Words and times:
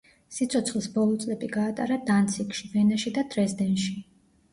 სიცოცხლის 0.35 0.85
ბოლო 0.93 1.17
წლები 1.23 1.49
გაატარა 1.55 1.97
დანციგში, 2.07 2.71
ვენაში 2.73 3.13
და 3.19 3.25
დრეზდენში. 3.35 3.93